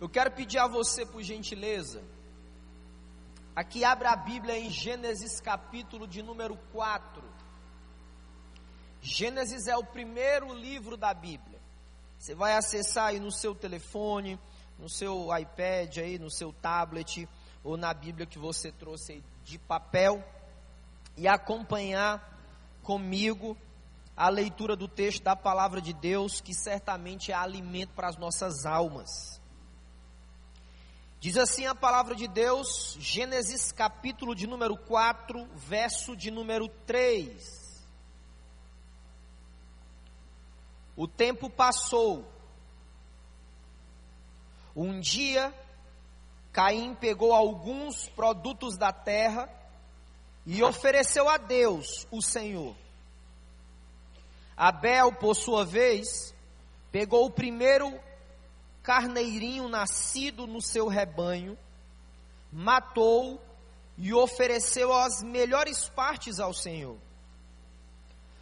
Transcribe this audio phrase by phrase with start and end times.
[0.00, 2.04] Eu quero pedir a você, por gentileza,
[3.54, 7.20] aqui abra a Bíblia em Gênesis capítulo de número 4.
[9.00, 11.58] Gênesis é o primeiro livro da Bíblia.
[12.16, 14.38] Você vai acessar aí no seu telefone,
[14.78, 17.28] no seu iPad aí, no seu tablet
[17.64, 20.24] ou na Bíblia que você trouxe aí de papel
[21.16, 22.38] e acompanhar
[22.84, 23.56] comigo
[24.16, 28.64] a leitura do texto da palavra de Deus, que certamente é alimento para as nossas
[28.64, 29.40] almas.
[31.20, 37.84] Diz assim a palavra de Deus, Gênesis capítulo de número 4, verso de número 3.
[40.96, 42.24] O tempo passou.
[44.76, 45.52] Um dia,
[46.52, 49.50] Caim pegou alguns produtos da terra
[50.46, 52.76] e ofereceu a Deus, o Senhor.
[54.56, 56.32] Abel, por sua vez,
[56.92, 58.06] pegou o primeiro
[58.88, 61.58] carneirinho nascido no seu rebanho,
[62.50, 63.38] matou
[63.98, 66.96] e ofereceu as melhores partes ao Senhor.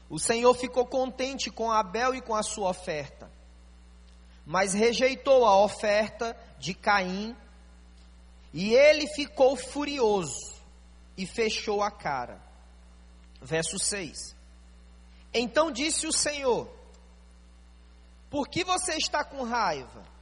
[0.08, 3.28] O Senhor ficou contente com Abel e com a sua oferta,
[4.46, 7.36] mas rejeitou a oferta de Caim,
[8.54, 10.54] e ele ficou furioso
[11.16, 12.40] e fechou a cara.
[13.42, 14.36] Verso 6.
[15.34, 16.70] Então disse o Senhor:
[18.30, 20.14] Por que você está com raiva?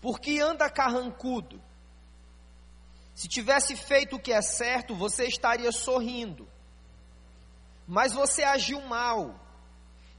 [0.00, 1.60] Por que anda carrancudo?
[3.14, 6.48] Se tivesse feito o que é certo, você estaria sorrindo
[7.90, 9.34] mas você agiu mal,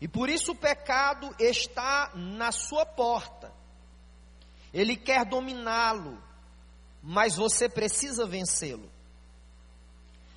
[0.01, 3.49] e por isso o pecado está na sua porta.
[4.73, 6.21] Ele quer dominá-lo,
[7.01, 8.91] mas você precisa vencê-lo.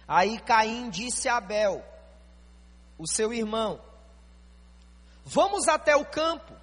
[0.07, 1.85] Aí Caim disse a Abel,
[2.97, 3.83] o seu irmão:
[5.25, 6.55] Vamos até o campo.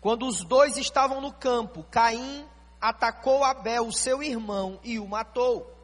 [0.00, 2.46] Quando os dois estavam no campo, Caim
[2.80, 5.74] atacou Abel, seu irmão, e o matou.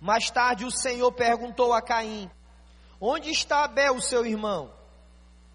[0.00, 2.30] Mais tarde o Senhor perguntou a Caim:
[3.00, 4.72] Onde está Abel, seu irmão?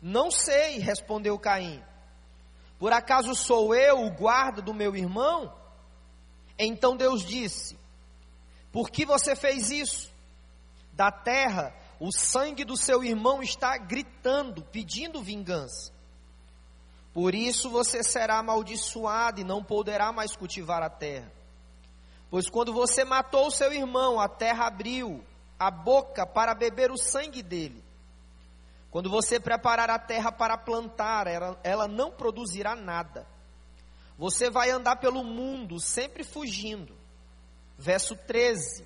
[0.01, 1.83] Não sei, respondeu Caim.
[2.79, 5.53] Por acaso sou eu o guarda do meu irmão?
[6.57, 7.77] Então Deus disse:
[8.71, 10.09] Por que você fez isso?
[10.93, 15.91] Da terra, o sangue do seu irmão está gritando, pedindo vingança.
[17.13, 21.31] Por isso você será amaldiçoado e não poderá mais cultivar a terra.
[22.29, 25.23] Pois quando você matou seu irmão, a terra abriu
[25.57, 27.83] a boca para beber o sangue dele.
[28.91, 33.27] Quando você preparar a terra para plantar, ela, ela não produzirá nada.
[34.17, 36.95] Você vai andar pelo mundo sempre fugindo.
[37.77, 38.85] Verso 13.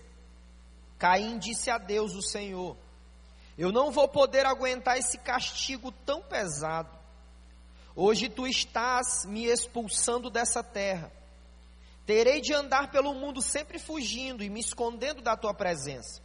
[0.97, 2.77] Caim disse a Deus, o Senhor:
[3.57, 7.02] Eu não vou poder aguentar esse castigo tão pesado.
[7.95, 11.11] Hoje tu estás me expulsando dessa terra.
[12.05, 16.21] Terei de andar pelo mundo sempre fugindo e me escondendo da tua presença.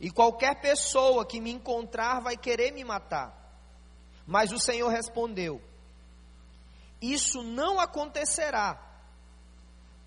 [0.00, 3.34] E qualquer pessoa que me encontrar vai querer me matar.
[4.26, 5.60] Mas o Senhor respondeu:
[7.00, 8.80] Isso não acontecerá,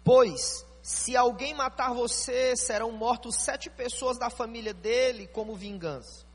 [0.04, 6.26] pois se alguém matar você, serão mortos sete pessoas da família dele como vingança.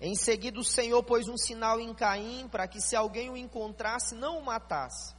[0.00, 4.14] Em seguida, o Senhor pôs um sinal em Caim para que, se alguém o encontrasse,
[4.14, 5.14] não o matasse.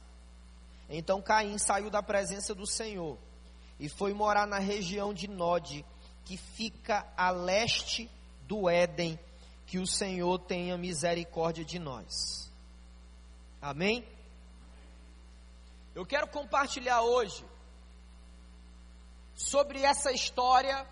[0.88, 3.16] Então Caim saiu da presença do Senhor
[3.78, 5.84] e foi morar na região de Nod,
[6.24, 8.10] que fica a leste
[8.46, 9.18] do Éden,
[9.66, 12.50] que o Senhor tenha misericórdia de nós.
[13.60, 14.04] Amém?
[15.94, 17.44] Eu quero compartilhar hoje
[19.34, 20.86] sobre essa história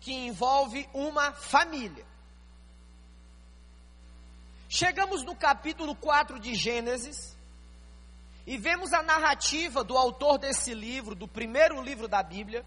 [0.00, 2.04] que envolve uma família.
[4.68, 7.36] Chegamos no capítulo 4 de Gênesis
[8.46, 12.64] e vemos a narrativa do autor desse livro, do primeiro livro da Bíblia,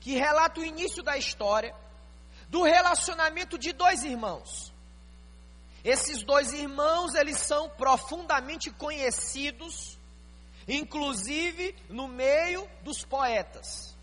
[0.00, 1.74] que relata o início da história
[2.48, 4.72] do relacionamento de dois irmãos.
[5.84, 9.98] Esses dois irmãos, eles são profundamente conhecidos,
[10.66, 13.96] inclusive no meio dos poetas.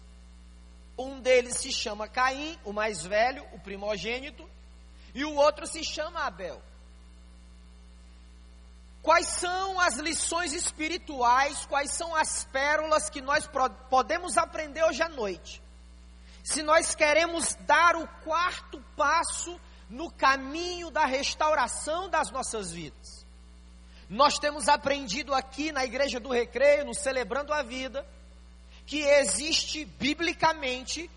[0.98, 4.48] Um deles se chama Caim, o mais velho, o primogênito,
[5.16, 6.62] e o outro se chama Abel.
[9.04, 13.48] Quais são as lições espirituais, quais são as pérolas que nós
[13.90, 15.62] podemos aprender hoje à noite
[16.44, 19.60] se nós queremos dar o quarto passo
[19.90, 23.26] no caminho da restauração das nossas vidas.
[24.10, 28.06] Nós temos aprendido aqui na Igreja do Recreio, no Celebrando a Vida,
[28.86, 31.10] que existe biblicamente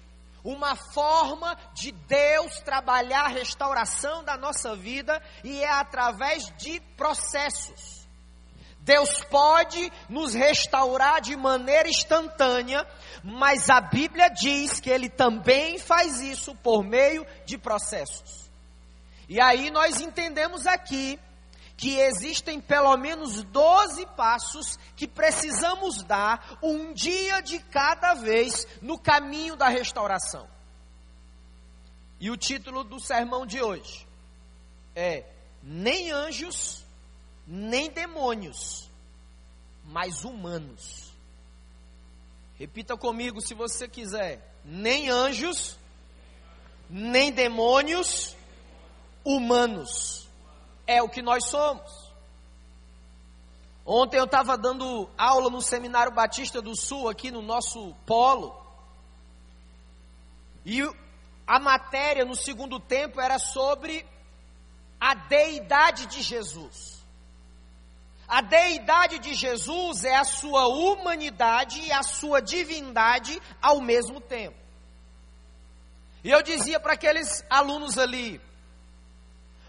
[0.47, 8.07] uma forma de Deus trabalhar a restauração da nossa vida e é através de processos.
[8.79, 12.87] Deus pode nos restaurar de maneira instantânea,
[13.25, 18.49] mas a Bíblia diz que Ele também faz isso por meio de processos.
[19.29, 21.19] E aí nós entendemos aqui
[21.77, 28.99] que existem pelo menos 12 passos que precisamos dar um dia de cada vez no
[28.99, 30.49] caminho da restauração.
[32.19, 34.07] E o título do sermão de hoje
[34.95, 35.25] é:
[35.63, 36.83] Nem anjos,
[37.47, 38.91] nem demônios,
[39.85, 41.13] mas humanos.
[42.55, 45.79] Repita comigo se você quiser: Nem anjos,
[46.89, 48.35] nem demônios,
[49.23, 50.26] humanos
[50.87, 52.07] é o que nós somos.
[53.85, 58.67] Ontem eu estava dando aula no Seminário Batista do Sul, aqui no nosso polo,
[60.65, 60.83] e
[61.47, 64.05] a matéria no segundo tempo era sobre
[65.01, 66.97] a deidade de Jesus.
[68.27, 74.59] A deidade de Jesus é a sua humanidade e a sua divindade ao mesmo tempo.
[76.25, 78.41] E eu dizia para aqueles alunos ali: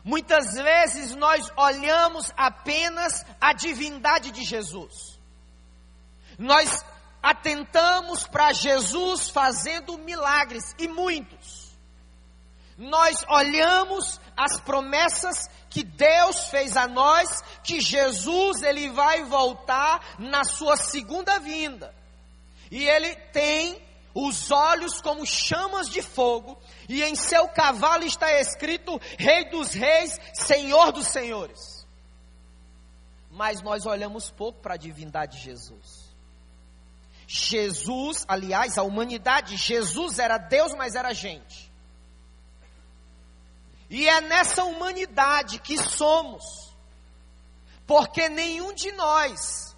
[0.07, 5.19] Muitas vezes nós olhamos apenas a divindade de Jesus.
[6.39, 6.85] Nós
[7.21, 11.75] atentamos para Jesus fazendo milagres e muitos.
[12.77, 20.45] Nós olhamos as promessas que Deus fez a nós, que Jesus ele vai voltar na
[20.45, 21.93] sua segunda vinda.
[22.71, 23.85] E ele tem
[24.19, 26.57] os olhos como chamas de fogo,
[26.89, 31.85] e em seu cavalo está escrito Rei dos Reis, Senhor dos Senhores.
[33.29, 36.07] Mas nós olhamos pouco para a divindade de Jesus.
[37.27, 41.71] Jesus, aliás, a humanidade, Jesus era Deus, mas era gente.
[43.87, 46.75] E é nessa humanidade que somos,
[47.85, 49.75] porque nenhum de nós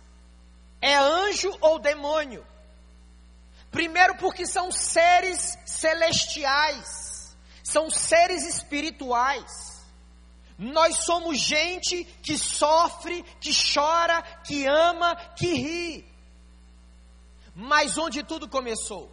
[0.79, 2.47] é anjo ou demônio.
[3.71, 9.69] Primeiro, porque são seres celestiais, são seres espirituais.
[10.57, 16.05] Nós somos gente que sofre, que chora, que ama, que ri.
[17.55, 19.11] Mas onde tudo começou?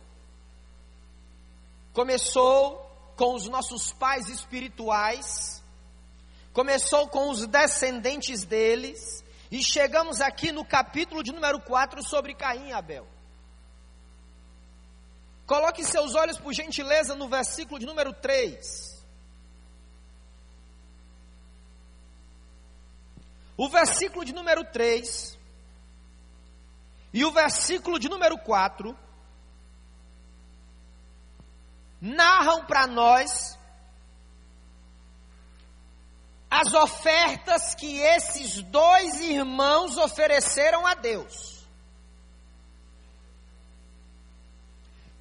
[1.92, 2.84] Começou
[3.16, 5.62] com os nossos pais espirituais,
[6.52, 12.68] começou com os descendentes deles, e chegamos aqui no capítulo de número 4 sobre Caim
[12.68, 13.15] e Abel.
[15.46, 19.04] Coloque seus olhos, por gentileza, no versículo de número 3.
[23.56, 25.38] O versículo de número 3
[27.12, 28.94] e o versículo de número 4
[31.98, 33.58] narram para nós
[36.50, 41.55] as ofertas que esses dois irmãos ofereceram a Deus.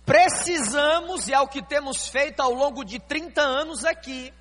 [0.05, 4.31] Precisamos, e é o que temos feito ao longo de 30 anos aqui,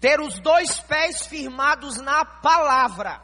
[0.00, 3.20] ter os dois pés firmados na palavra.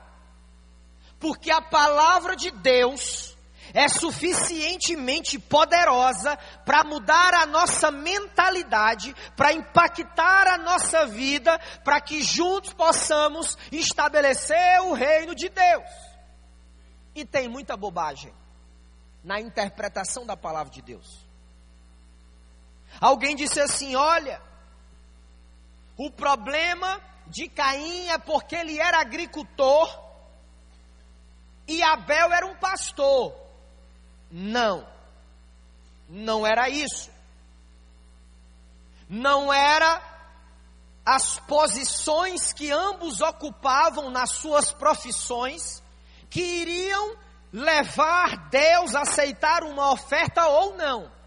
[1.20, 3.37] Porque a palavra de Deus
[3.73, 12.23] é suficientemente poderosa para mudar a nossa mentalidade, para impactar a nossa vida, para que
[12.23, 15.88] juntos possamos estabelecer o reino de Deus.
[17.15, 18.32] E tem muita bobagem
[19.22, 21.31] na interpretação da palavra de Deus.
[23.03, 24.41] Alguém disse assim: olha,
[25.97, 30.01] o problema de Caim é porque ele era agricultor
[31.67, 33.35] e Abel era um pastor.
[34.31, 34.87] Não,
[36.09, 37.11] não era isso.
[39.09, 40.01] Não era
[41.05, 45.82] as posições que ambos ocupavam nas suas profissões
[46.31, 47.17] que iriam
[47.53, 51.21] levar Deus a aceitar uma oferta ou não.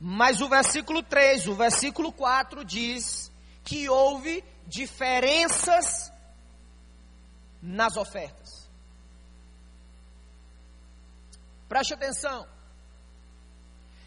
[0.00, 3.32] Mas o versículo 3, o versículo 4 diz
[3.64, 6.12] que houve diferenças
[7.62, 8.68] nas ofertas.
[11.68, 12.46] Preste atenção.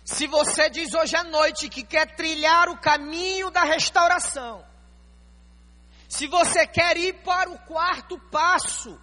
[0.06, 4.66] Se você diz hoje à noite que quer trilhar o caminho da restauração,
[6.08, 9.00] se você quer ir para o quarto passo,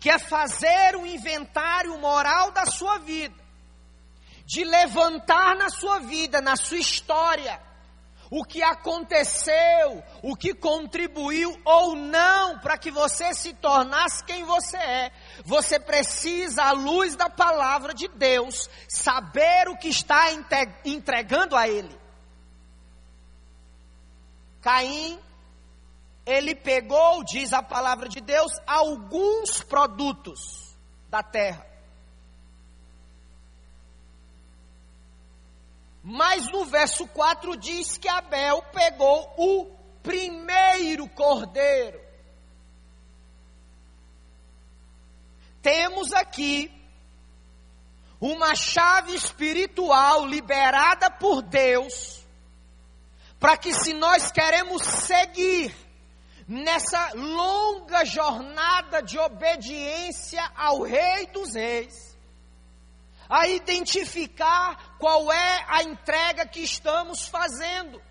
[0.00, 3.37] que é fazer o inventário moral da sua vida,
[4.48, 7.60] de levantar na sua vida, na sua história,
[8.30, 14.78] o que aconteceu, o que contribuiu ou não para que você se tornasse quem você
[14.78, 15.12] é.
[15.44, 20.28] Você precisa, à luz da palavra de Deus, saber o que está
[20.82, 21.94] entregando a Ele.
[24.62, 25.20] Caim,
[26.24, 30.74] ele pegou, diz a palavra de Deus, alguns produtos
[31.10, 31.67] da terra.
[36.10, 39.66] Mas no verso 4 diz que Abel pegou o
[40.02, 42.00] primeiro cordeiro.
[45.60, 46.72] Temos aqui
[48.18, 52.24] uma chave espiritual liberada por Deus,
[53.38, 55.76] para que se nós queremos seguir
[56.48, 62.16] nessa longa jornada de obediência ao Rei dos Reis,
[63.28, 68.02] a identificar qual é a entrega que estamos fazendo.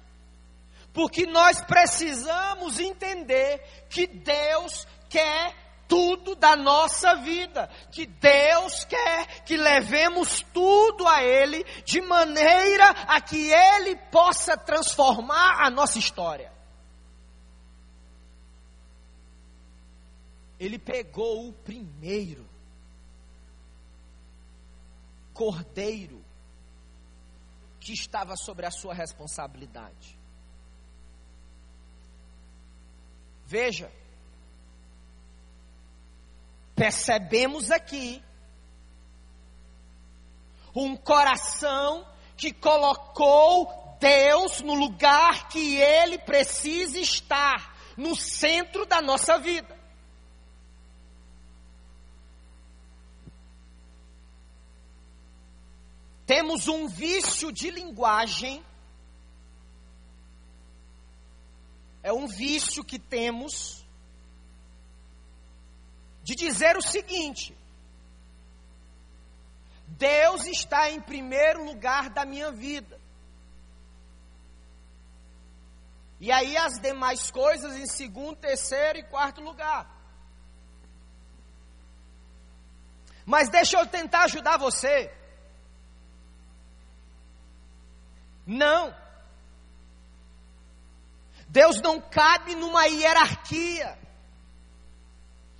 [0.94, 5.56] Porque nós precisamos entender que Deus quer
[5.88, 13.22] tudo da nossa vida, que Deus quer que levemos tudo a Ele, de maneira a
[13.22, 16.51] que Ele possa transformar a nossa história.
[20.60, 22.48] Ele pegou o primeiro
[25.34, 26.25] cordeiro
[27.88, 30.20] que estava sobre a sua responsabilidade.
[33.46, 33.89] Veja,
[36.75, 38.22] percebemos aqui
[40.75, 49.39] um coração que colocou Deus no lugar que ele precisa estar, no centro da nossa
[49.39, 49.76] vida.
[56.27, 58.62] Temos um vício de linguagem,
[62.03, 63.86] é um vício que temos
[66.22, 67.57] de dizer o seguinte:
[69.88, 73.00] Deus está em primeiro lugar da minha vida.
[76.19, 79.89] E aí as demais coisas em segundo, terceiro e quarto lugar.
[83.25, 85.16] Mas deixa eu tentar ajudar você.
[88.48, 88.96] Não.
[91.50, 94.00] Deus não cabe numa hierarquia.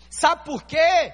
[0.10, 1.14] Sabe por quê?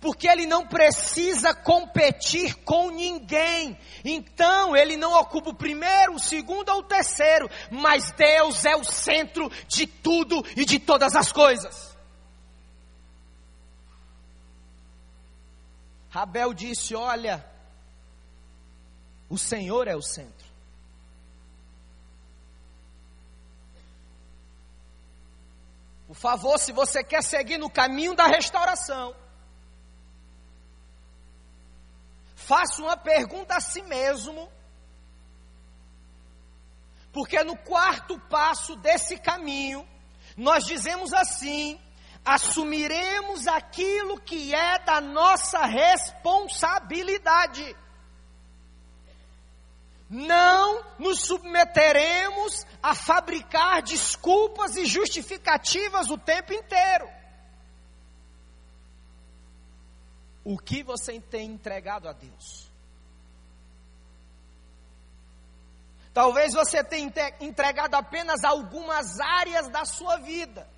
[0.00, 3.76] Porque ele não precisa competir com ninguém.
[4.04, 7.50] Então, ele não ocupa o primeiro, o segundo ou o terceiro.
[7.68, 11.96] Mas Deus é o centro de tudo e de todas as coisas.
[16.10, 17.44] Rabel disse: Olha,
[19.28, 20.47] o Senhor é o centro.
[26.08, 29.14] Por favor, se você quer seguir no caminho da restauração,
[32.34, 34.50] faça uma pergunta a si mesmo,
[37.12, 39.86] porque no quarto passo desse caminho,
[40.34, 41.78] nós dizemos assim:
[42.24, 47.76] assumiremos aquilo que é da nossa responsabilidade
[50.08, 57.08] não nos submeteremos a fabricar desculpas e justificativas o tempo inteiro.
[60.42, 62.68] O que você tem entregado a Deus?
[66.14, 70.68] Talvez você tenha entregado apenas algumas áreas da sua vida.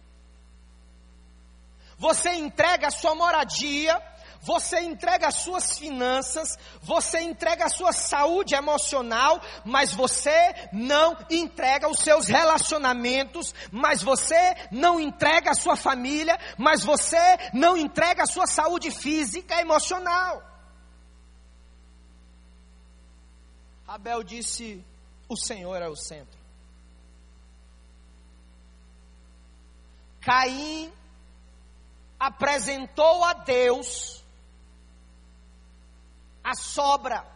[1.97, 3.97] Você entrega a sua moradia,
[4.41, 11.89] você entrega as suas finanças, você entrega a sua saúde emocional, mas você não entrega
[11.89, 17.19] os seus relacionamentos, mas você não entrega a sua família, mas você
[17.53, 20.43] não entrega a sua saúde física e emocional.
[23.87, 24.83] Abel disse:
[25.29, 26.41] O Senhor é o centro.
[30.21, 30.93] Caim
[32.19, 34.20] apresentou a Deus
[36.43, 37.27] a sobra.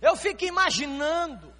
[0.00, 1.54] Eu fico imaginando.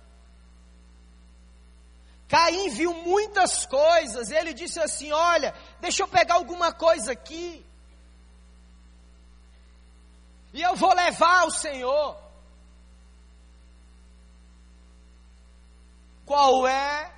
[2.28, 7.64] Caim viu muitas coisas, ele disse assim: Olha, deixa eu pegar alguma coisa aqui,
[10.56, 12.18] e eu vou levar ao Senhor.
[16.24, 17.12] Qual é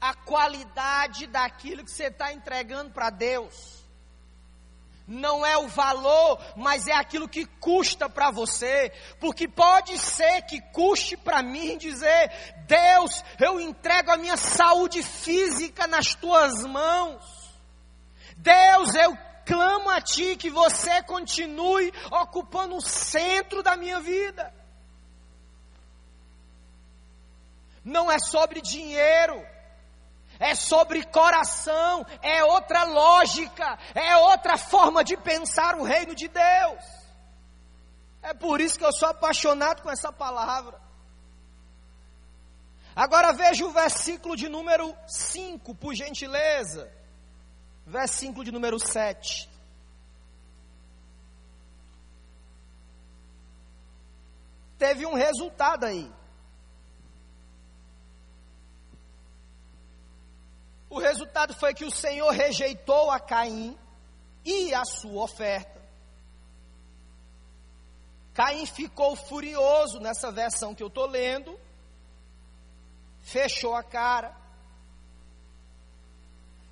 [0.00, 3.81] a qualidade daquilo que você está entregando para Deus?
[5.12, 8.90] Não é o valor, mas é aquilo que custa para você,
[9.20, 12.30] porque pode ser que custe para mim dizer:
[12.66, 17.22] Deus, eu entrego a minha saúde física nas tuas mãos.
[18.36, 24.52] Deus, eu clamo a ti que você continue ocupando o centro da minha vida.
[27.84, 29.44] não é sobre dinheiro,
[30.42, 36.84] é sobre coração, é outra lógica, é outra forma de pensar o reino de Deus.
[38.20, 40.80] É por isso que eu sou apaixonado com essa palavra.
[42.94, 46.92] Agora veja o versículo de número 5, por gentileza.
[47.86, 49.48] Versículo de número 7.
[54.76, 56.12] Teve um resultado aí.
[60.92, 60.98] O
[61.42, 63.76] resultado foi que o Senhor rejeitou a Caim
[64.44, 65.80] e a sua oferta.
[68.34, 71.58] Caim ficou furioso nessa versão que eu estou lendo,
[73.20, 74.34] fechou a cara.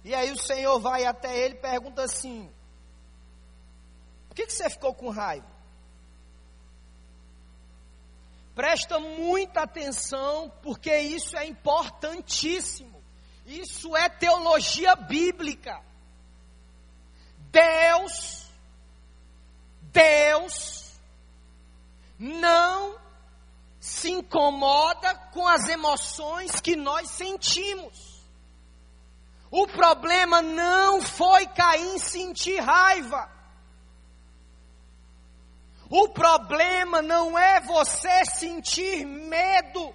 [0.02, 2.50] E aí o Senhor vai até ele e pergunta assim:
[4.28, 5.48] Por que, que você ficou com raiva?
[8.54, 12.99] Presta muita atenção, porque isso é importantíssimo.
[13.46, 15.80] Isso é teologia bíblica.
[17.50, 18.46] Deus,
[19.82, 20.92] Deus,
[22.18, 22.98] não
[23.80, 28.20] se incomoda com as emoções que nós sentimos.
[29.50, 33.28] O problema não foi Caim sentir raiva.
[35.88, 39.92] O problema não é você sentir medo.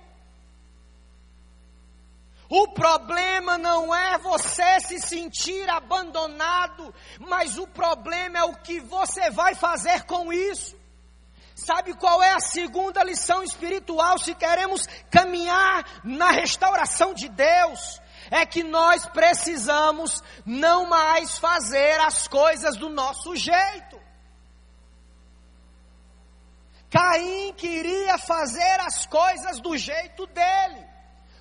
[2.50, 9.32] O problema não é você se sentir abandonado, mas o problema é o que você
[9.32, 10.78] vai fazer com isso.
[11.56, 18.00] Sabe qual é a segunda lição espiritual se queremos caminhar na restauração de Deus?
[18.30, 24.00] É que nós precisamos não mais fazer as coisas do nosso jeito.
[26.92, 30.85] Caim queria fazer as coisas do jeito dele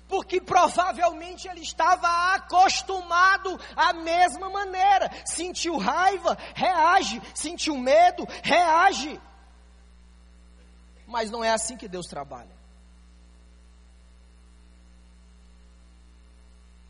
[0.07, 5.11] porque provavelmente ele estava acostumado à mesma maneira.
[5.25, 7.21] Sentiu raiva, reage.
[7.33, 9.19] Sentiu medo, reage.
[11.07, 12.55] Mas não é assim que Deus trabalha.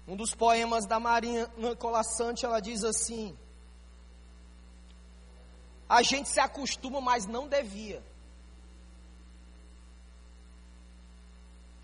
[0.08, 1.50] Um dos poemas da Marinha
[1.80, 3.36] Colassante, ela diz assim:
[5.90, 8.04] A gente se acostuma, mas não devia.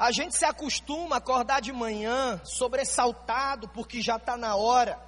[0.01, 4.99] A gente se acostuma a acordar de manhã sobressaltado porque já está na hora,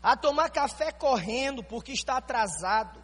[0.00, 3.02] a tomar café correndo porque está atrasado,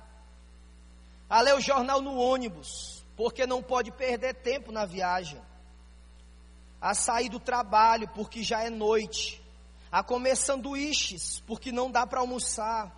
[1.29, 5.43] a ler o jornal no ônibus porque não pode perder tempo na viagem,
[6.81, 9.43] a sair do trabalho porque já é noite,
[9.91, 12.97] a comer sanduíches porque não dá para almoçar,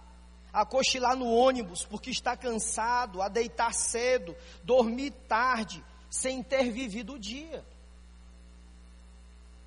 [0.53, 7.15] a cochilar no ônibus porque está cansado, a deitar cedo, dormir tarde, sem ter vivido
[7.15, 7.65] o dia.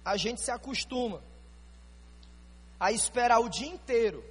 [0.04, 1.24] A gente se acostuma
[2.78, 4.24] a esperar o dia inteiro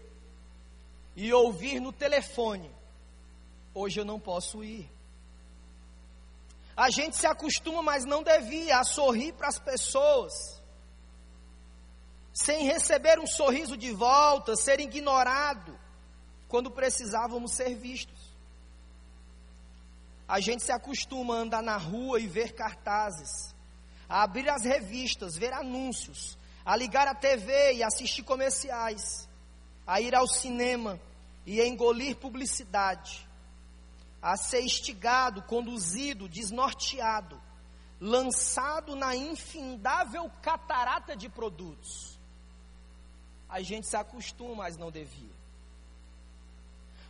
[1.16, 2.70] e ouvir no telefone:
[3.74, 4.90] hoje eu não posso ir.
[6.76, 10.32] A gente se acostuma, mas não devia, a sorrir para as pessoas,
[12.32, 15.78] sem receber um sorriso de volta, ser ignorado,
[16.48, 18.21] quando precisávamos ser vistos.
[20.32, 23.54] A gente se acostuma a andar na rua e ver cartazes,
[24.08, 29.28] a abrir as revistas, ver anúncios, a ligar a TV e assistir comerciais,
[29.86, 30.98] a ir ao cinema
[31.44, 33.28] e engolir publicidade,
[34.22, 37.38] a ser instigado, conduzido, desnorteado,
[38.00, 42.18] lançado na infindável catarata de produtos.
[43.50, 45.36] A gente se acostuma, mas não devia.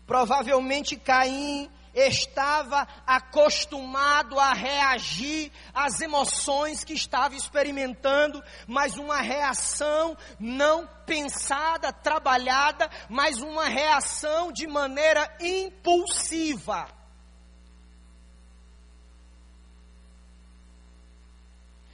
[0.09, 10.89] Provavelmente Caim estava acostumado a reagir às emoções que estava experimentando, mas uma reação não
[11.07, 16.89] pensada, trabalhada, mas uma reação de maneira impulsiva.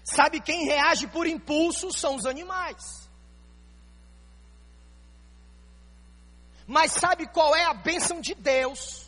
[0.04, 3.08] Sabe quem reage por impulso são os animais.
[6.66, 9.07] Mas sabe qual é a bênção de Deus?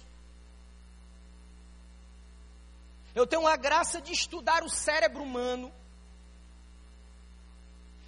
[3.20, 5.70] Eu tenho a graça de estudar o cérebro humano.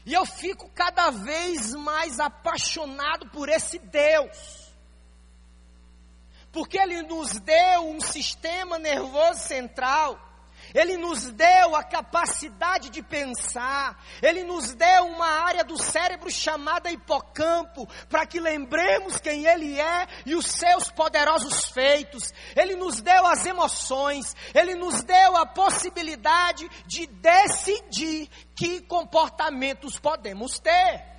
[0.07, 4.73] E eu fico cada vez mais apaixonado por esse Deus.
[6.51, 10.19] Porque Ele nos deu um sistema nervoso central
[10.75, 16.91] Ele nos deu a capacidade de pensar, Ele nos deu uma área do cérebro chamada
[16.91, 22.33] hipocampo, para que lembremos quem Ele é e os seus poderosos feitos.
[22.57, 30.59] Ele nos deu as emoções, Ele nos deu a possibilidade de decidir que comportamentos podemos
[30.59, 31.13] ter.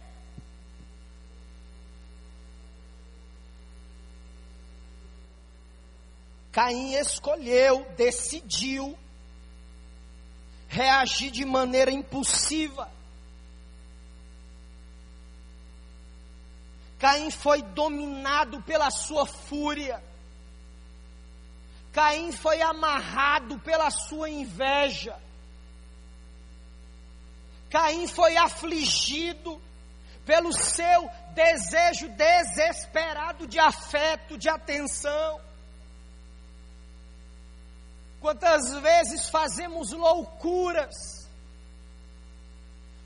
[6.51, 8.95] Caim escolheu, decidiu
[10.73, 12.91] reagir de maneira impulsiva.
[16.97, 20.03] Caim foi dominado pela sua fúria.
[21.91, 25.15] Caim foi amarrado pela sua inveja.
[27.69, 29.61] Caim foi afligido
[30.25, 35.39] pelo seu desejo desesperado de afeto, de atenção.
[38.23, 41.27] Quantas vezes fazemos loucuras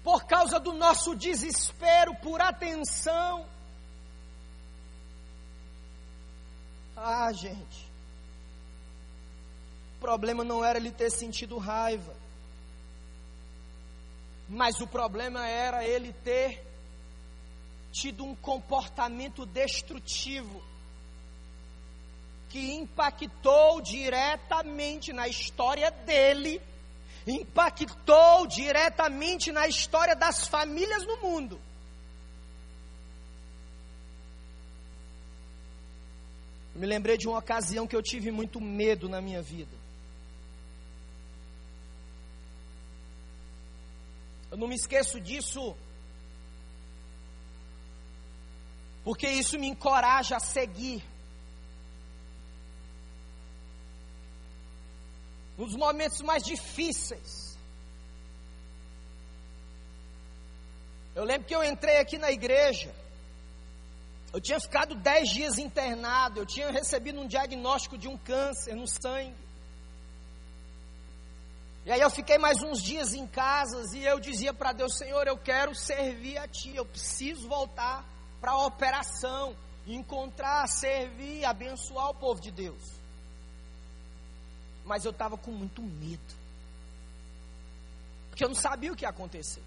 [0.04, 3.44] por causa do nosso desespero por atenção?
[6.96, 7.92] Ah, gente.
[9.96, 12.16] O problema não era ele ter sentido raiva.
[14.48, 16.64] Mas o problema era ele ter
[17.92, 20.62] tido um comportamento destrutivo
[22.50, 26.62] que impactou diretamente na história dele,
[27.26, 31.60] impactou diretamente na história das famílias no mundo.
[36.74, 39.76] Eu me lembrei de uma ocasião que eu tive muito medo na minha vida.
[44.50, 45.76] Eu não me esqueço disso,
[49.04, 51.04] porque isso me encoraja a seguir.
[55.58, 57.58] Nos momentos mais difíceis.
[61.16, 62.94] Eu lembro que eu entrei aqui na igreja,
[64.32, 68.88] eu tinha ficado dez dias internado, eu tinha recebido um diagnóstico de um câncer no
[68.88, 69.48] sangue.
[71.86, 75.26] E aí eu fiquei mais uns dias em casa e eu dizia para Deus, Senhor,
[75.26, 78.06] eu quero servir a Ti, eu preciso voltar
[78.40, 79.56] para a operação,
[79.88, 82.97] encontrar, servir, abençoar o povo de Deus
[84.88, 86.36] mas eu estava com muito medo.
[88.30, 89.62] Porque eu não sabia o que ia acontecer.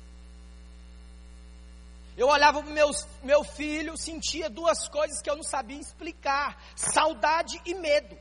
[2.17, 7.61] Eu olhava para o meu filho, sentia duas coisas que eu não sabia explicar: saudade
[7.65, 8.19] e medo.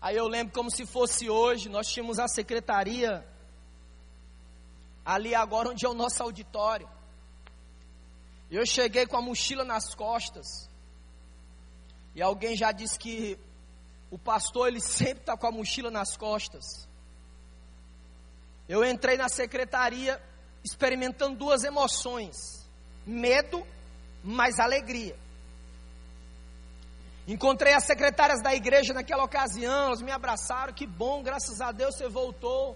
[0.00, 3.26] Aí eu lembro como se fosse hoje, nós tínhamos a secretaria
[5.04, 6.88] ali agora onde é o nosso auditório.
[8.50, 10.68] Eu cheguei com a mochila nas costas.
[12.14, 13.38] E alguém já disse que
[14.10, 16.88] o pastor ele sempre está com a mochila nas costas.
[18.68, 20.20] Eu entrei na secretaria
[20.64, 22.36] experimentando duas emoções:
[23.06, 23.66] medo,
[24.22, 25.16] mas alegria.
[27.26, 31.94] Encontrei as secretárias da igreja naquela ocasião, elas me abraçaram, que bom, graças a Deus
[31.94, 32.74] você voltou.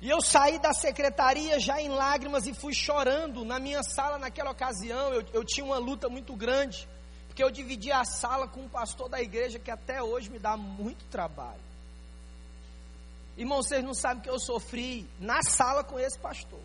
[0.00, 4.52] E eu saí da secretaria já em lágrimas e fui chorando na minha sala naquela
[4.52, 5.12] ocasião.
[5.12, 6.88] Eu, eu tinha uma luta muito grande
[7.40, 10.58] porque eu dividi a sala com um pastor da igreja que até hoje me dá
[10.58, 11.62] muito trabalho.
[13.34, 16.60] Irmão, vocês não sabem que eu sofri na sala com esse pastor.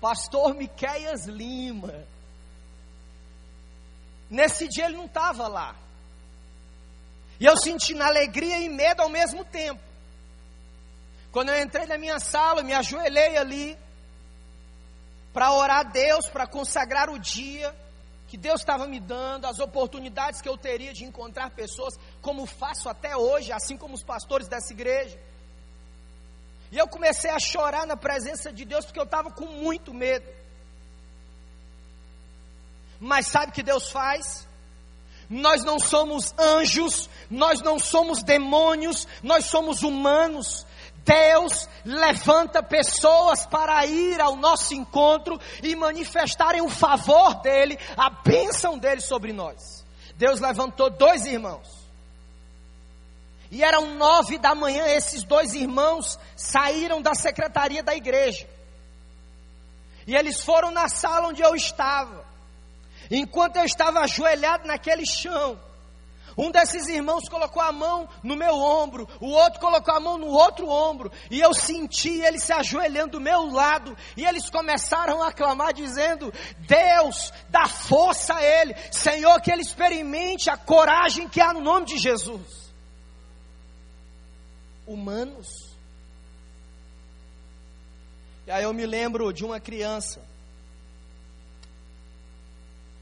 [0.00, 1.94] Pastor Miqueias Lima.
[4.28, 5.76] Nesse dia ele não estava lá.
[7.38, 9.80] E eu senti na alegria e medo ao mesmo tempo.
[11.30, 13.78] Quando eu entrei na minha sala, me ajoelhei ali
[15.32, 17.72] para orar a Deus, para consagrar o dia
[18.36, 22.86] que Deus estava me dando, as oportunidades que eu teria de encontrar pessoas, como faço
[22.86, 25.18] até hoje, assim como os pastores dessa igreja.
[26.70, 30.26] E eu comecei a chorar na presença de Deus porque eu estava com muito medo.
[33.00, 34.46] Mas sabe o que Deus faz?
[35.30, 40.66] Nós não somos anjos, nós não somos demônios, nós somos humanos.
[41.06, 48.76] Deus levanta pessoas para ir ao nosso encontro e manifestarem o favor dele, a bênção
[48.76, 49.86] dele sobre nós.
[50.16, 51.86] Deus levantou dois irmãos.
[53.52, 58.48] E eram nove da manhã, esses dois irmãos saíram da secretaria da igreja.
[60.08, 62.26] E eles foram na sala onde eu estava.
[63.08, 65.60] Enquanto eu estava ajoelhado naquele chão,
[66.36, 70.26] Um desses irmãos colocou a mão no meu ombro, o outro colocou a mão no
[70.26, 75.32] outro ombro, e eu senti ele se ajoelhando do meu lado, e eles começaram a
[75.32, 81.54] clamar, dizendo: Deus, dá força a ele, Senhor, que ele experimente a coragem que há
[81.54, 82.70] no nome de Jesus.
[84.86, 85.74] Humanos.
[88.46, 90.20] E aí eu me lembro de uma criança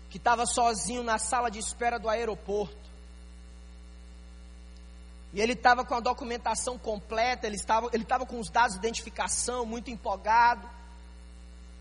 [0.08, 2.83] que estava sozinho na sala de espera do aeroporto.
[5.34, 9.66] E ele estava com a documentação completa, ele estava, ele com os dados de identificação,
[9.66, 10.70] muito empolgado.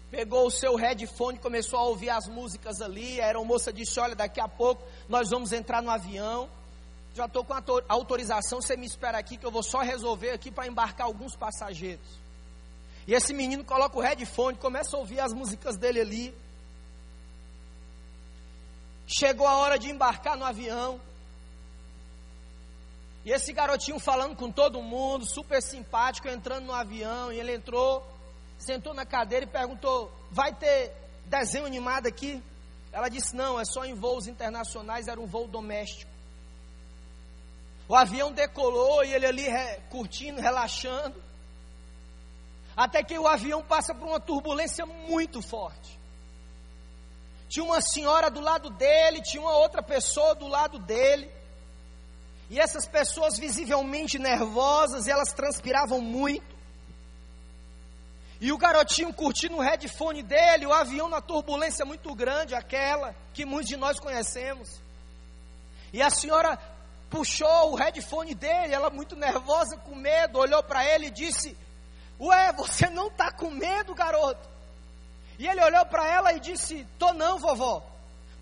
[0.10, 3.22] Pegou o seu headphone, começou a ouvir as músicas ali.
[3.22, 6.50] A aeromoça disse: Olha, daqui a pouco nós vamos entrar no avião.
[7.14, 10.50] Já estou com a autorização, você me espera aqui que eu vou só resolver aqui
[10.50, 12.08] para embarcar alguns passageiros.
[13.06, 16.34] E esse menino coloca o headphone, começa a ouvir as músicas dele ali.
[19.06, 21.00] Chegou a hora de embarcar no avião.
[23.26, 28.06] E esse garotinho falando com todo mundo, super simpático, entrando no avião, e ele entrou,
[28.58, 30.92] sentou na cadeira e perguntou: Vai ter
[31.26, 32.44] desenho animado aqui?
[32.92, 36.12] Ela disse: Não, é só em voos internacionais, era um voo doméstico.
[37.88, 41.22] O avião decolou e ele ali re, curtindo, relaxando.
[42.76, 46.00] Até que o avião passa por uma turbulência muito forte.
[47.48, 51.32] Tinha uma senhora do lado dele, tinha uma outra pessoa do lado dele.
[52.54, 56.56] E essas pessoas visivelmente nervosas, elas transpiravam muito.
[58.40, 63.44] E o garotinho curtindo o headphone dele, o avião na turbulência muito grande, aquela que
[63.44, 64.80] muitos de nós conhecemos.
[65.92, 66.60] E a senhora
[67.10, 71.58] puxou o headphone dele, ela muito nervosa, com medo, olhou para ele e disse:
[72.20, 74.48] Ué, você não está com medo, garoto?
[75.40, 77.82] E ele olhou para ela e disse: Tô não, vovó,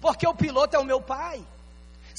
[0.01, 1.41] porque o piloto é o meu pai.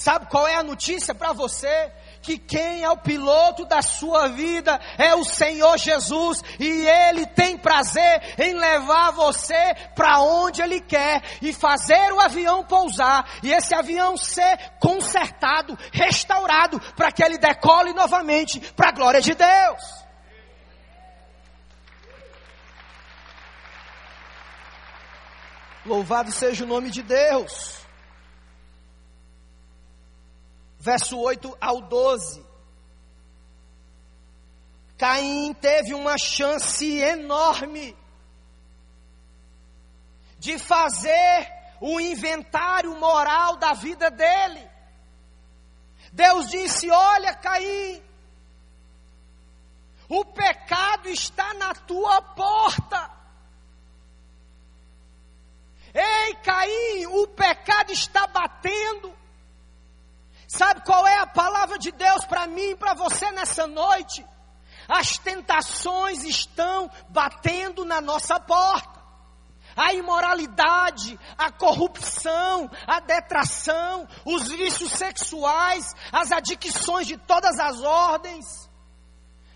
[0.03, 1.93] Sabe qual é a notícia para você?
[2.23, 7.57] Que quem é o piloto da sua vida é o Senhor Jesus e Ele tem
[7.57, 13.77] prazer em levar você para onde Ele quer e fazer o avião pousar e esse
[13.77, 20.03] avião ser consertado, restaurado para que ele decole novamente para a glória de Deus.
[25.87, 27.82] Louvado seja o nome de Deus
[30.83, 32.45] verso 8 ao 12.
[34.99, 37.97] Caim teve uma chance enorme
[40.41, 41.49] de fazer
[41.81, 44.69] o inventário moral da vida dele.
[46.13, 48.03] Deus disse: Olha, Caim,
[50.09, 53.09] o pecado está na tua porta.
[55.95, 59.22] Ei, Caim, o pecado está batendo.
[60.53, 64.23] Sabe qual é a palavra de Deus para mim e para você nessa noite?
[64.87, 69.01] As tentações estão batendo na nossa porta.
[69.75, 78.71] A imoralidade, a corrupção, a detração, os vícios sexuais, as adicções de todas as ordens.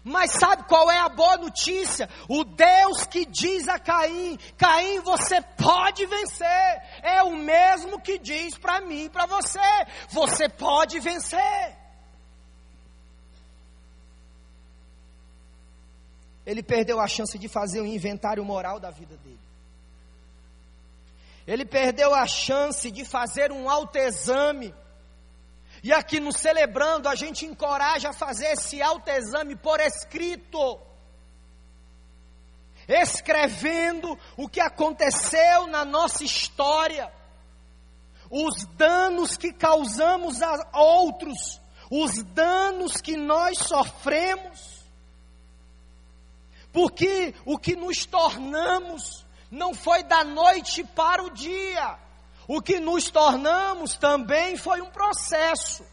[0.08, 2.08] Mas sabe qual é a boa notícia?
[2.28, 6.80] O Deus que diz a Caim: Caim, você pode vencer.
[7.02, 9.58] É o mesmo que diz para mim e para você:
[10.10, 11.76] você pode vencer.
[16.46, 19.40] Ele perdeu a chance de fazer um inventário moral da vida dele.
[21.48, 24.72] Ele perdeu a chance de fazer um autoexame
[25.86, 30.80] e aqui no Celebrando, a gente encoraja a fazer esse autoexame por escrito.
[32.88, 37.08] Escrevendo o que aconteceu na nossa história,
[38.28, 44.84] os danos que causamos a outros, os danos que nós sofremos,
[46.72, 51.96] porque o que nos tornamos não foi da noite para o dia,
[52.48, 55.84] o que nos tornamos também foi um processo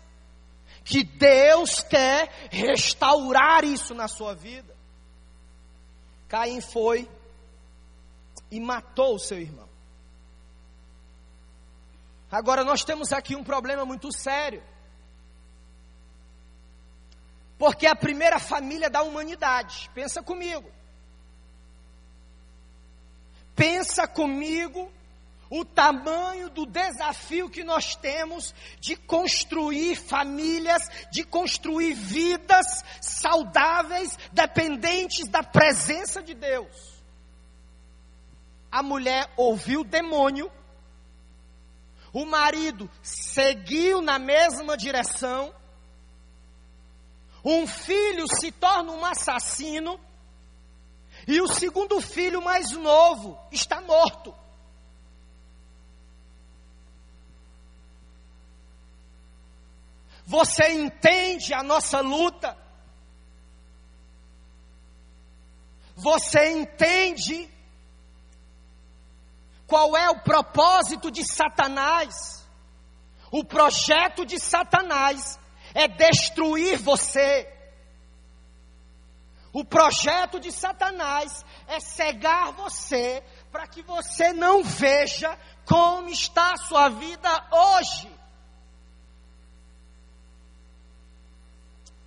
[0.83, 4.75] que Deus quer restaurar isso na sua vida.
[6.27, 7.09] Caim foi
[8.51, 9.69] e matou o seu irmão.
[12.31, 14.63] Agora nós temos aqui um problema muito sério.
[17.57, 19.89] Porque é a primeira família da humanidade.
[19.93, 20.69] Pensa comigo.
[23.55, 24.91] Pensa comigo
[25.55, 35.29] o tamanho do desafio que nós temos de construir famílias, de construir vidas saudáveis, dependentes
[35.29, 37.03] da presença de Deus.
[38.71, 40.51] A mulher ouviu o demônio,
[42.11, 45.53] o marido seguiu na mesma direção,
[47.45, 49.99] um filho se torna um assassino,
[51.27, 54.41] e o segundo filho mais novo está morto.
[60.25, 62.57] Você entende a nossa luta?
[65.95, 67.49] Você entende
[69.67, 72.47] qual é o propósito de Satanás?
[73.31, 75.39] O projeto de Satanás
[75.73, 77.51] é destruir você.
[79.51, 86.57] O projeto de Satanás é cegar você para que você não veja como está a
[86.57, 88.22] sua vida hoje.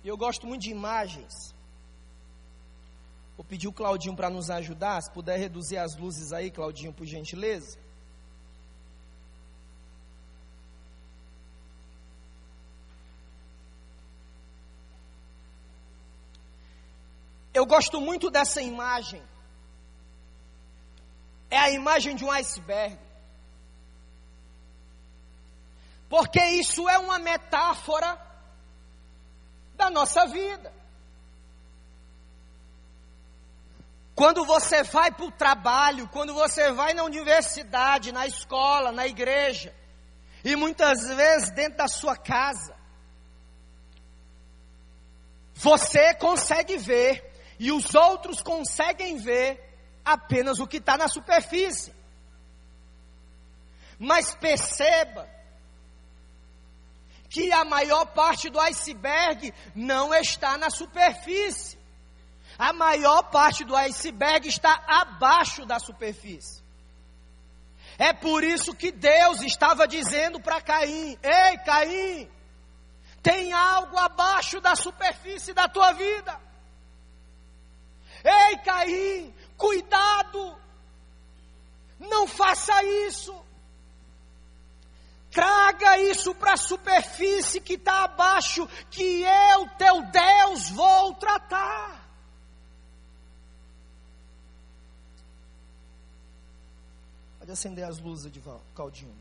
[0.07, 1.53] E eu gosto muito de imagens.
[3.35, 7.05] Vou pedir o Claudinho para nos ajudar, se puder reduzir as luzes aí, Claudinho, por
[7.05, 7.77] gentileza.
[17.53, 19.21] Eu gosto muito dessa imagem.
[21.49, 22.97] É a imagem de um iceberg.
[26.07, 28.26] Porque isso é uma metáfora
[29.77, 30.73] da nossa vida.
[34.15, 39.73] Quando você vai para o trabalho, quando você vai na universidade, na escola, na igreja,
[40.43, 42.75] e muitas vezes dentro da sua casa,
[45.53, 49.63] você consegue ver, e os outros conseguem ver
[50.03, 51.93] apenas o que está na superfície.
[53.99, 55.36] Mas perceba
[57.37, 61.77] que a maior parte do iceberg não está na superfície.
[62.57, 66.63] A maior parte do iceberg está abaixo da superfície.
[67.99, 72.27] É por isso que Deus estava dizendo para Caim: Ei, Caim,
[73.21, 76.41] tem algo abaixo da superfície da tua vida.
[78.23, 80.57] Ei, Caim, cuidado,
[81.99, 83.46] não faça isso.
[85.37, 92.03] Traga isso para a superfície que está abaixo, que eu, teu Deus, vou tratar.
[97.37, 98.41] Pode acender as luzes de
[98.73, 99.15] Caldinho.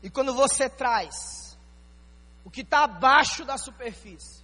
[0.00, 1.58] E quando você traz
[2.44, 4.41] o que está abaixo da superfície,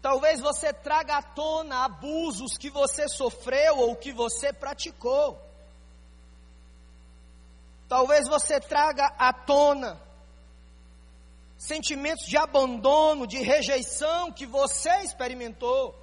[0.00, 5.40] talvez você traga à tona abusos que você sofreu ou que você praticou.
[7.88, 10.00] Talvez você traga à tona
[11.58, 15.94] sentimentos de abandono, de rejeição que você experimentou.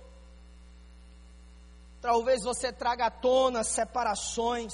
[2.02, 4.74] Talvez você traga à tona as separações,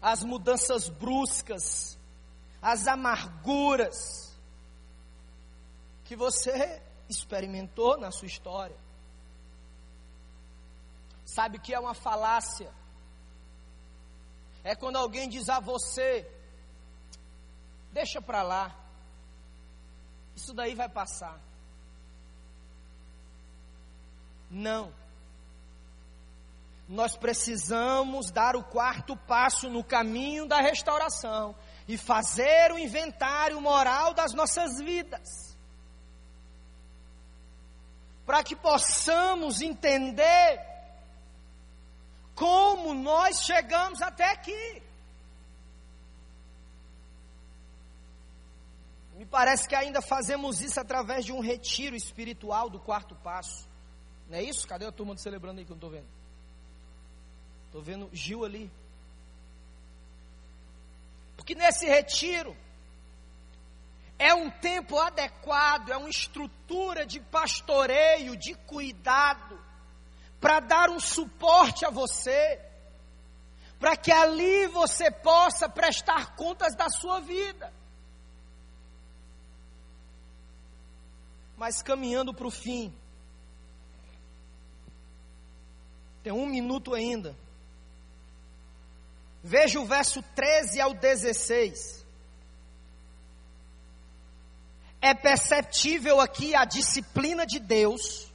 [0.00, 1.98] as mudanças bruscas,
[2.62, 4.28] as amarguras
[6.04, 8.76] que você experimentou na sua história.
[11.24, 12.72] Sabe que é uma falácia?
[14.64, 16.30] É quando alguém diz a você:
[17.92, 18.76] deixa para lá,
[20.34, 21.40] isso daí vai passar.
[24.50, 24.92] Não
[26.88, 31.54] nós precisamos dar o quarto passo no caminho da restauração
[31.86, 35.47] e fazer o inventário moral das nossas vidas.
[38.28, 40.60] Para que possamos entender
[42.34, 44.82] como nós chegamos até aqui.
[49.14, 53.66] Me parece que ainda fazemos isso através de um retiro espiritual do quarto passo.
[54.28, 54.68] Não é isso?
[54.68, 56.08] Cadê a turma celebrando aí que eu não estou vendo?
[57.64, 58.70] Estou vendo Gil ali.
[61.34, 62.54] Porque nesse retiro
[64.18, 69.58] é um tempo adequado, é uma estrutura de pastoreio, de cuidado,
[70.40, 72.60] para dar um suporte a você,
[73.78, 77.72] para que ali você possa prestar contas da sua vida.
[81.56, 82.92] Mas caminhando para o fim,
[86.22, 87.36] tem um minuto ainda.
[89.42, 92.04] Veja o verso 13 ao 16.
[95.00, 98.32] É perceptível aqui a disciplina de Deus.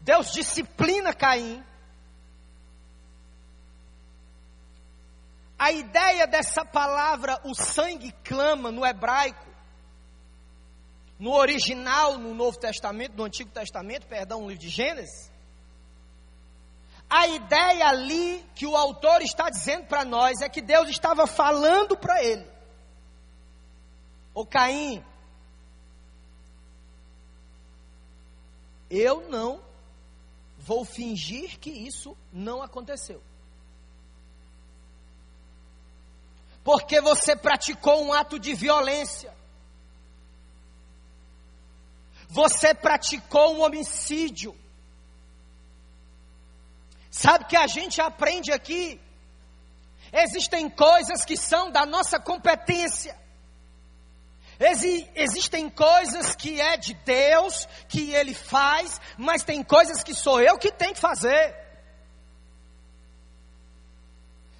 [0.00, 1.62] Deus disciplina Caim.
[5.58, 9.46] A ideia dessa palavra, o sangue clama no hebraico,
[11.18, 15.27] no original, no Novo Testamento, no Antigo Testamento, perdão, no livro de Gênesis,
[17.08, 21.96] a ideia ali que o autor está dizendo para nós é que Deus estava falando
[21.96, 22.46] para ele.
[24.34, 25.02] Ô Caim,
[28.90, 29.60] eu não
[30.58, 33.22] vou fingir que isso não aconteceu.
[36.62, 39.34] Porque você praticou um ato de violência.
[42.28, 44.54] Você praticou um homicídio.
[47.18, 49.00] Sabe que a gente aprende aqui?
[50.12, 53.18] Existem coisas que são da nossa competência.
[54.60, 60.40] Exi existem coisas que é de Deus, que Ele faz, mas tem coisas que sou
[60.40, 61.56] eu que tenho que fazer.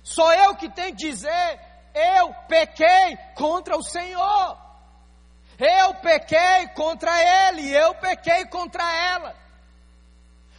[0.03, 1.61] Sou eu que tenho que dizer,
[1.95, 4.59] eu pequei contra o Senhor.
[5.61, 7.13] Eu pequei contra
[7.51, 8.83] ele, eu pequei contra
[9.13, 9.48] ela.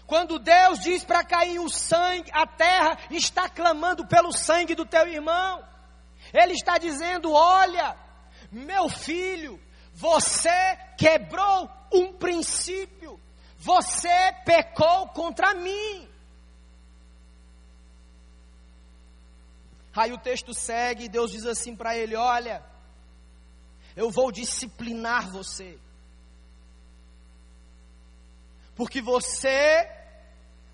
[0.10, 5.08] Quando Deus diz para cair o sangue, a terra está clamando pelo sangue do teu
[5.08, 5.64] irmão.
[6.34, 7.96] Ele está dizendo: Olha,
[8.52, 9.62] meu filho,
[9.94, 10.50] você
[10.98, 13.22] quebrou um princípio,
[13.60, 16.10] você pecou contra mim.
[19.96, 22.66] Aí o texto segue e Deus diz assim para ele: Olha,
[23.96, 25.78] eu vou disciplinar você.
[28.74, 29.99] Porque você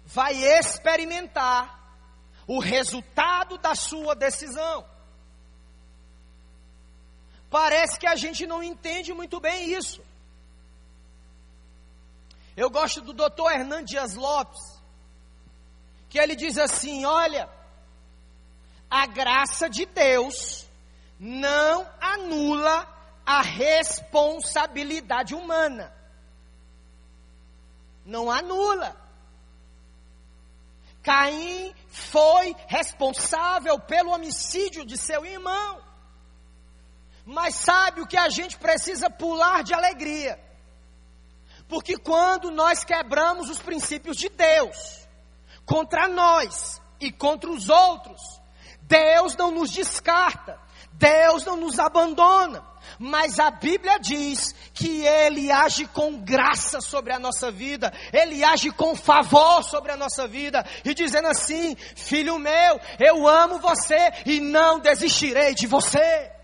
[0.06, 1.84] vai experimentar
[2.48, 4.86] o resultado da sua decisão.
[7.50, 10.04] Parece que a gente não entende muito bem isso.
[12.56, 13.52] Eu gosto do Dr.
[13.52, 14.62] Hernandes Dias Lopes,
[16.10, 17.50] que ele diz assim: olha,
[18.90, 20.66] a graça de Deus
[21.20, 22.88] não anula
[23.26, 25.94] a responsabilidade humana.
[28.06, 29.05] Não anula.
[31.06, 35.80] Caim foi responsável pelo homicídio de seu irmão.
[37.24, 40.44] Mas sabe o que a gente precisa pular de alegria?
[41.68, 45.08] Porque quando nós quebramos os princípios de Deus
[45.64, 48.42] contra nós e contra os outros,
[48.82, 50.60] Deus não nos descarta,
[50.94, 52.66] Deus não nos abandona,
[53.00, 58.72] mas a Bíblia diz que Ele age com graça sobre a nossa vida, Ele age
[58.72, 64.40] com favor sobre a nossa vida, e dizendo assim: Filho meu, eu amo você e
[64.40, 66.36] não desistirei de você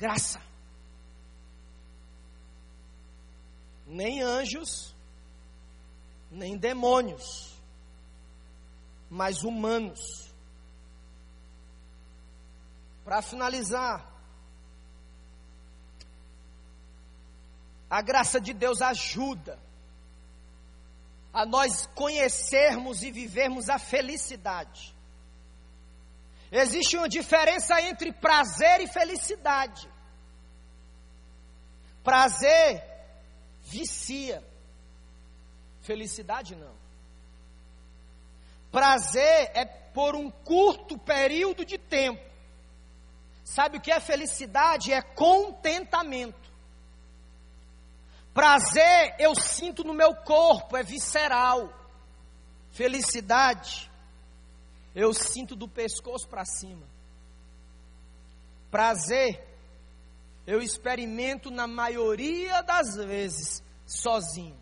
[0.00, 0.40] graça.
[3.86, 4.94] Nem anjos,
[6.30, 7.54] nem demônios,
[9.10, 10.32] mas humanos.
[13.04, 14.09] Para finalizar,
[17.90, 19.58] a graça de Deus ajuda
[21.32, 24.94] a nós conhecermos e vivermos a felicidade.
[26.52, 29.88] Existe uma diferença entre prazer e felicidade.
[32.02, 32.82] Prazer
[33.62, 34.42] vicia,
[35.82, 36.74] felicidade não.
[38.70, 42.22] Prazer é por um curto período de tempo.
[43.44, 44.92] Sabe o que é felicidade?
[44.92, 46.39] É contentamento.
[48.32, 51.72] Prazer eu sinto no meu corpo, é visceral.
[52.70, 53.90] Felicidade
[54.94, 56.86] eu sinto do pescoço para cima.
[58.70, 59.46] Prazer,
[60.46, 64.58] eu experimento na maioria das vezes sozinho.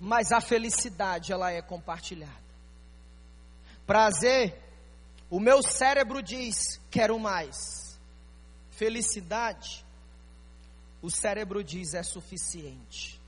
[0.00, 2.42] Mas a felicidade, ela é compartilhada.
[3.86, 4.60] Prazer,
[5.30, 7.98] o meu cérebro diz: quero mais.
[8.70, 9.84] Felicidade,
[11.02, 13.20] o cérebro diz: é suficiente.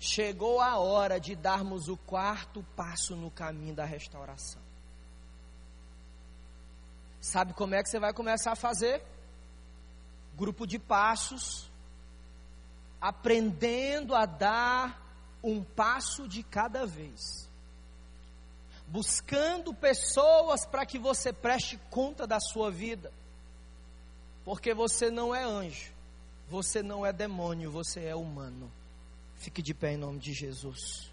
[0.00, 4.62] Chegou a hora de darmos o quarto passo no caminho da restauração.
[7.20, 9.04] Sabe como é que você vai começar a fazer?
[10.36, 11.68] Grupo de passos,
[13.00, 15.02] aprendendo a dar
[15.42, 17.48] um passo de cada vez.
[18.86, 23.12] Buscando pessoas para que você preste conta da sua vida.
[24.48, 25.92] Porque você não é anjo,
[26.48, 28.72] você não é demônio, você é humano.
[29.36, 31.12] Fique de pé em nome de Jesus.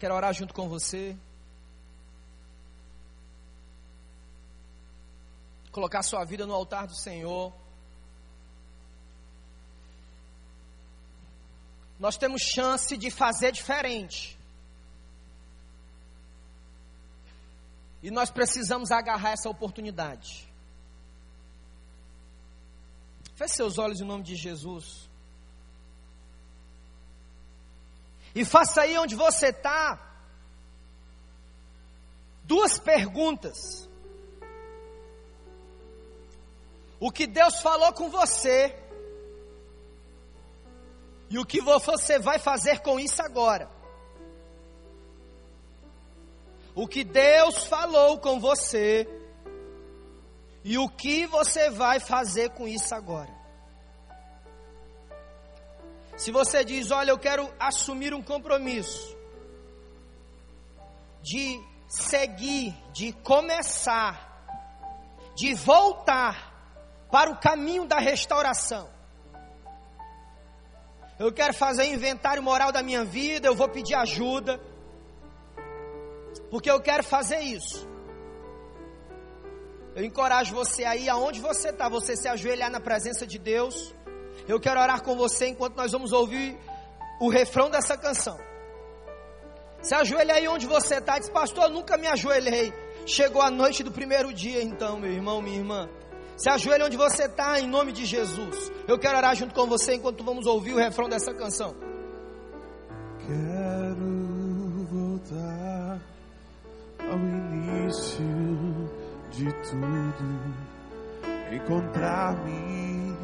[0.00, 1.16] Quero orar junto com você.
[5.70, 7.54] Colocar sua vida no altar do Senhor.
[12.00, 14.35] Nós temos chance de fazer diferente.
[18.06, 20.48] E nós precisamos agarrar essa oportunidade.
[23.34, 25.10] Feche seus olhos em nome de Jesus.
[28.32, 30.00] E faça aí onde você está
[32.44, 33.88] duas perguntas.
[37.00, 38.72] O que Deus falou com você
[41.28, 43.68] e o que você vai fazer com isso agora.
[46.76, 49.08] O que Deus falou com você
[50.62, 53.34] e o que você vai fazer com isso agora.
[56.18, 59.16] Se você diz, olha, eu quero assumir um compromisso
[61.22, 61.58] de
[61.88, 64.44] seguir, de começar,
[65.34, 66.52] de voltar
[67.10, 68.86] para o caminho da restauração.
[71.18, 74.60] Eu quero fazer inventário moral da minha vida, eu vou pedir ajuda
[76.50, 77.88] porque eu quero fazer isso.
[79.94, 83.94] Eu encorajo você aí, aonde você está, você se ajoelhar na presença de Deus.
[84.46, 86.58] Eu quero orar com você enquanto nós vamos ouvir
[87.20, 88.38] o refrão dessa canção.
[89.80, 92.74] Se ajoelha aí onde você está, diz, pastor, eu nunca me ajoelhei.
[93.06, 95.88] Chegou a noite do primeiro dia, então, meu irmão, minha irmã.
[96.36, 98.70] Se ajoelha onde você está, em nome de Jesus.
[98.86, 101.74] Eu quero orar junto com você enquanto vamos ouvir o refrão dessa canção.
[103.26, 103.65] Quero
[109.30, 110.54] de tudo,
[111.50, 113.16] encontrar-me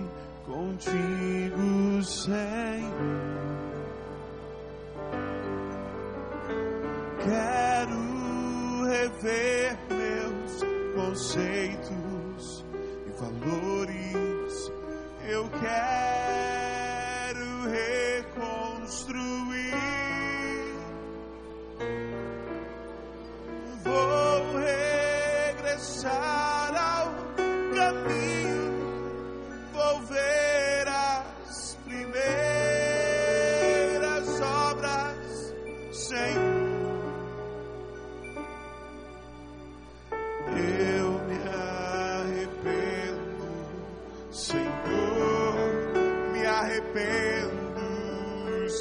[0.46, 3.42] contigo, Senhor.
[7.24, 10.64] Quero rever meus
[10.94, 12.64] conceitos
[13.06, 14.72] e valores.
[15.28, 19.32] Eu quero reconstruir.
[23.84, 24.21] vou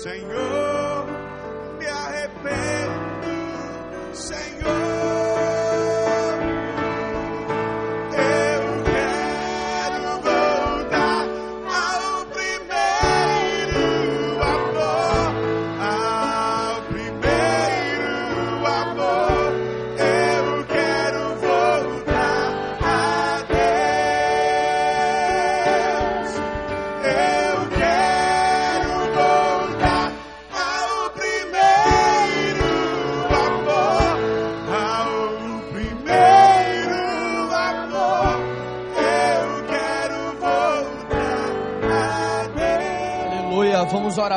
[0.02, 0.51] Senhor,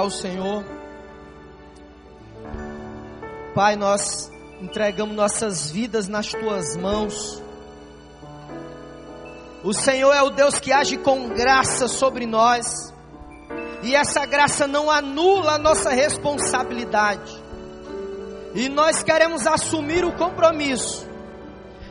[0.05, 0.65] ao Senhor.
[3.55, 4.31] Pai, nós
[4.61, 7.43] entregamos nossas vidas nas tuas mãos.
[9.63, 12.93] O Senhor é o Deus que age com graça sobre nós.
[13.83, 17.43] E essa graça não anula a nossa responsabilidade.
[18.55, 21.07] E nós queremos assumir o compromisso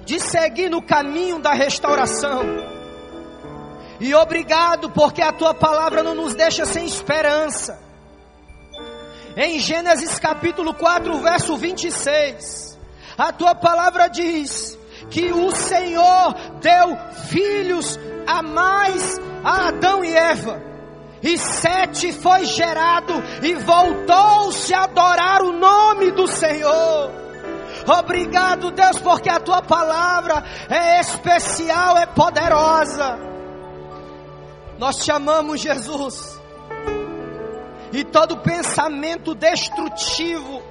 [0.05, 2.41] de seguir no caminho da restauração.
[3.99, 7.82] E obrigado, porque a tua palavra não nos deixa sem esperança.
[9.35, 12.77] Em Gênesis capítulo 4, verso 26,
[13.17, 14.77] a tua palavra diz
[15.09, 16.95] que o Senhor deu
[17.29, 20.61] filhos a mais a Adão e Eva.
[21.23, 27.11] E Sete foi gerado e voltou-se a adorar o nome do Senhor.
[27.87, 33.17] Obrigado, Deus, porque a tua palavra é especial, é poderosa.
[34.77, 36.42] Nós te amamos, Jesus.
[37.93, 40.63] E todo pensamento destrutivo,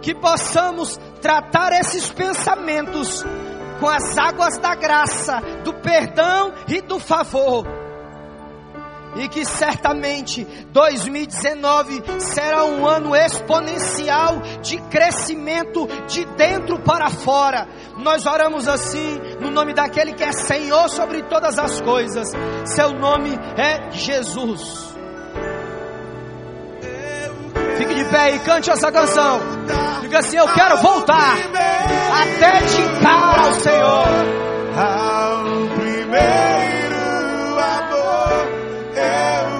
[0.00, 3.22] que possamos tratar esses pensamentos
[3.78, 7.66] com as águas da graça, do perdão e do favor.
[9.16, 17.68] E que certamente 2019 será um ano exponencial de crescimento de dentro para fora.
[17.98, 22.28] Nós oramos assim no nome daquele que é Senhor sobre todas as coisas.
[22.66, 24.95] Seu nome é Jesus.
[27.78, 29.40] Fique de pé e cante essa canção.
[30.02, 31.36] Diga assim: Eu quero voltar
[32.20, 34.06] até te dar ao Senhor.
[34.78, 36.96] Ao primeiro
[37.58, 38.48] amor,
[38.94, 39.55] eu